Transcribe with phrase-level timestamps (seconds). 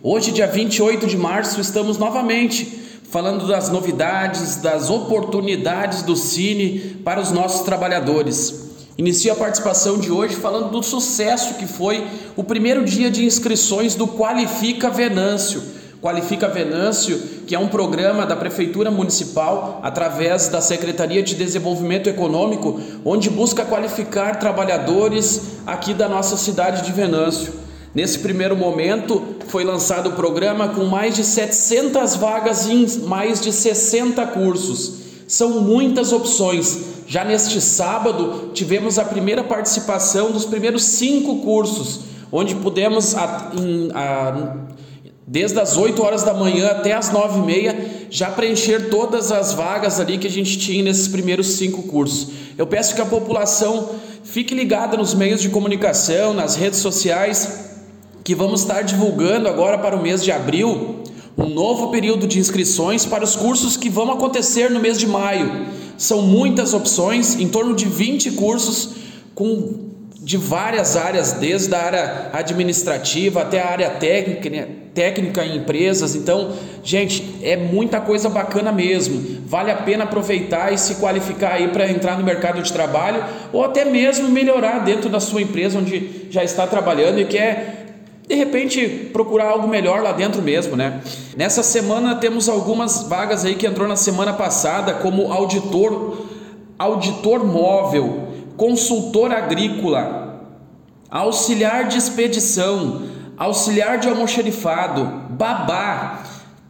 [0.00, 2.64] Hoje, dia 28 de março, estamos novamente
[3.10, 8.68] falando das novidades, das oportunidades do Cine para os nossos trabalhadores.
[8.96, 12.06] Inicio a participação de hoje falando do sucesso que foi
[12.36, 15.60] o primeiro dia de inscrições do Qualifica Venâncio.
[16.00, 22.80] Qualifica Venâncio, que é um programa da Prefeitura Municipal, através da Secretaria de Desenvolvimento Econômico,
[23.04, 27.67] onde busca qualificar trabalhadores aqui da nossa cidade de Venâncio.
[27.94, 33.52] Nesse primeiro momento, foi lançado o programa com mais de 700 vagas em mais de
[33.52, 34.98] 60 cursos.
[35.26, 36.78] São muitas opções.
[37.06, 43.90] Já neste sábado, tivemos a primeira participação dos primeiros cinco cursos, onde pudemos, a, em,
[43.94, 44.56] a,
[45.26, 49.54] desde as 8 horas da manhã até as 9 e meia, já preencher todas as
[49.54, 52.28] vagas ali que a gente tinha nesses primeiros cinco cursos.
[52.58, 53.88] Eu peço que a população
[54.22, 57.67] fique ligada nos meios de comunicação, nas redes sociais,
[58.28, 60.96] que vamos estar divulgando agora para o mês de abril
[61.34, 65.68] um novo período de inscrições para os cursos que vão acontecer no mês de maio.
[65.96, 68.90] São muitas opções, em torno de 20 cursos
[69.34, 69.88] com
[70.20, 74.68] de várias áreas, desde a área administrativa até a área técnica, né?
[74.92, 76.14] técnica em empresas.
[76.14, 76.52] Então,
[76.84, 79.38] gente, é muita coisa bacana mesmo.
[79.46, 83.64] Vale a pena aproveitar e se qualificar aí para entrar no mercado de trabalho ou
[83.64, 87.77] até mesmo melhorar dentro da sua empresa onde já está trabalhando e quer
[88.28, 91.00] de repente procurar algo melhor lá dentro mesmo, né?
[91.34, 96.26] Nessa semana temos algumas vagas aí que entrou na semana passada como auditor,
[96.78, 100.44] auditor móvel, consultor agrícola,
[101.10, 103.02] auxiliar de expedição,
[103.34, 106.22] auxiliar de almoxerifado, babá,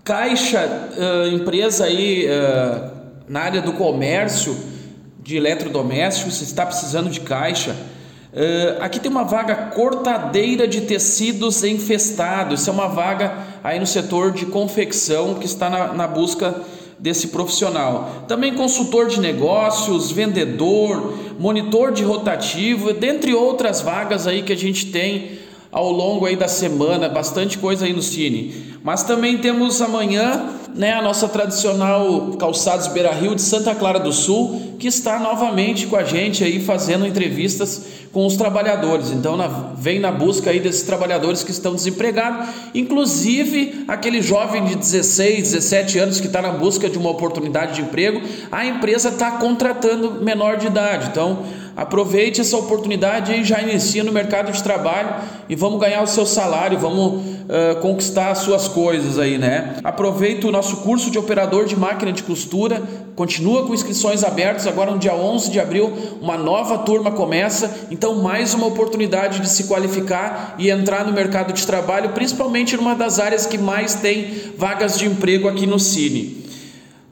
[0.05, 2.91] caixa, uh, empresa aí uh,
[3.27, 4.56] na área do comércio
[5.20, 7.75] de eletrodomésticos, se está precisando de caixa
[8.30, 12.60] Uh, aqui tem uma vaga cortadeira de tecidos enfestados.
[12.60, 13.32] Isso é uma vaga
[13.64, 16.62] aí no setor de confecção que está na, na busca
[16.98, 18.24] desse profissional.
[18.28, 24.86] Também consultor de negócios, vendedor, monitor de rotativo, dentre outras vagas aí que a gente
[24.86, 25.38] tem
[25.70, 28.78] ao longo aí da semana, bastante coisa aí no Cine.
[28.83, 34.12] Mas também temos amanhã né, a nossa tradicional Calçados Beira Rio de Santa Clara do
[34.12, 39.11] Sul, que está novamente com a gente aí fazendo entrevistas com os trabalhadores.
[39.11, 44.77] Então na, vem na busca aí desses trabalhadores que estão desempregados, inclusive aquele jovem de
[44.77, 49.33] 16, 17 anos que está na busca de uma oportunidade de emprego, a empresa está
[49.33, 51.08] contratando menor de idade.
[51.11, 51.45] Então
[51.78, 55.14] aproveite essa oportunidade e já inicia no mercado de trabalho
[55.48, 59.77] e vamos ganhar o seu salário, vamos uh, conquistar as suas coisas aí, né?
[59.84, 62.83] Aproveita o nosso curso de operador de máquina de costura,
[63.14, 68.17] continua com inscrições abertas, agora no dia 11 de abril, uma nova turma começa, então
[68.17, 73.20] mais uma oportunidade de se qualificar e entrar no mercado de trabalho, principalmente numa das
[73.20, 76.48] áreas que mais tem vagas de emprego aqui no Cine.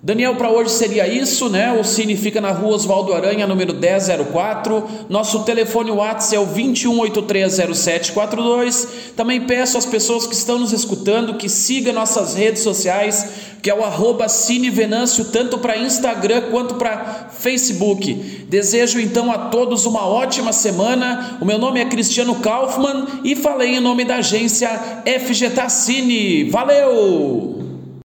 [0.02, 1.72] Daniel, para hoje seria isso, né?
[1.72, 4.84] O Cine fica na rua Oswaldo Aranha, número 1004.
[5.08, 8.86] Nosso telefone WhatsApp é o 21830742.
[9.16, 13.26] Também peço às pessoas que estão nos escutando que sigam nossas redes sociais,
[13.62, 18.44] que é o arroba Cine Venâncio, tanto para Instagram quanto para Facebook.
[18.48, 21.38] Desejo então a todos uma ótima semana.
[21.40, 24.68] O meu nome é Cristiano Kaufmann e falei em nome da agência
[25.04, 26.50] FGTA Cine.
[26.50, 27.65] Valeu!